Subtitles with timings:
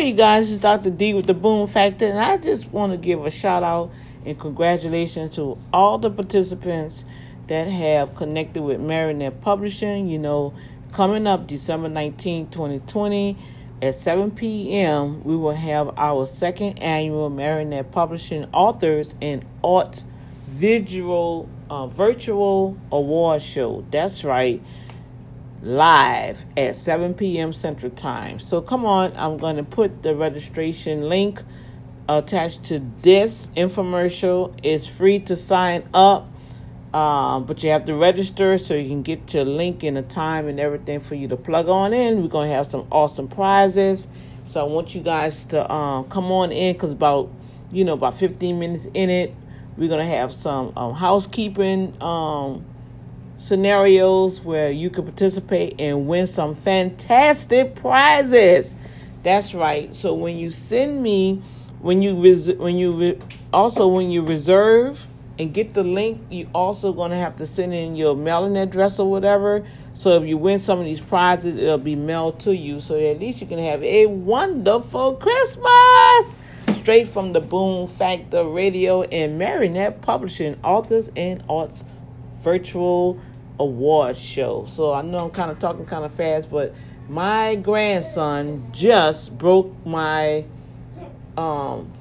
[0.00, 0.88] right, you guys, it's Dr.
[0.88, 3.92] D with the Boom Factor, and I just want to give a shout out
[4.24, 7.04] and congratulations to all the participants
[7.48, 10.08] that have connected with Marinette Publishing.
[10.08, 10.54] You know,
[10.92, 13.36] coming up December 19, 2020,
[13.82, 20.02] at 7 p.m., we will have our second annual Marinette Publishing Authors and Art
[20.46, 23.84] Visual uh, Virtual Award Show.
[23.90, 24.62] That's right
[25.62, 27.52] live at 7 p.m.
[27.52, 28.38] Central Time.
[28.38, 31.42] So come on, I'm going to put the registration link
[32.08, 34.58] attached to this infomercial.
[34.62, 36.28] It's free to sign up,
[36.94, 40.48] um, but you have to register so you can get your link and the time
[40.48, 42.22] and everything for you to plug on in.
[42.22, 44.08] We're going to have some awesome prizes.
[44.46, 47.30] So I want you guys to um, come on in because about,
[47.70, 49.34] you know, about 15 minutes in it,
[49.76, 52.64] we're to have some um, housekeeping um,
[53.40, 58.76] scenarios where you can participate and win some fantastic prizes.
[59.22, 59.96] That's right.
[59.96, 61.42] So when you send me,
[61.80, 63.18] when you res- when you re-
[63.50, 65.06] also when you reserve
[65.38, 69.10] and get the link, you also gonna have to send in your mailing address or
[69.10, 69.64] whatever.
[69.94, 72.80] So if you win some of these prizes, it'll be mailed to you.
[72.80, 76.34] So at least you can have a wonderful Christmas.
[76.76, 81.84] Straight from the Boom Factor Radio and Marinette Publishing, authors and arts
[82.42, 83.20] virtual
[83.58, 84.66] award show.
[84.68, 86.74] So I know I'm kind of talking kind of fast, but
[87.08, 90.44] my grandson just broke my
[91.36, 91.92] um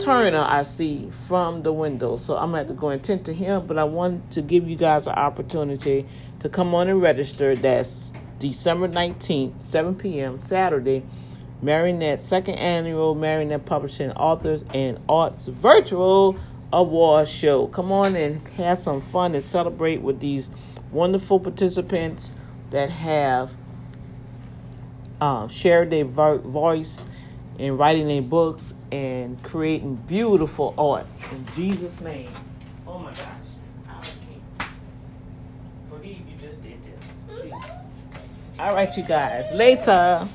[0.00, 2.16] Turner I see from the window.
[2.16, 4.68] So I'm gonna have to go and tend to him, but I want to give
[4.68, 6.06] you guys an opportunity
[6.40, 7.54] to come on and register.
[7.54, 10.40] That's December 19th, 7 p.m.
[10.44, 11.04] Saturday.
[11.62, 16.36] Marinette second annual Marinette Publishing Authors and Arts Virtual
[16.74, 17.68] Award Show.
[17.68, 20.50] Come on and have some fun and celebrate with these
[20.90, 22.32] wonderful participants
[22.70, 23.52] that have
[25.20, 27.06] uh, shared their vo- voice
[27.58, 31.06] in writing their books and creating beautiful art.
[31.30, 32.30] In Jesus' name.
[32.88, 33.20] Oh my gosh.
[33.88, 34.70] I can't
[35.88, 37.54] believe you just did this.
[38.58, 39.52] All right, you guys.
[39.52, 40.26] Later.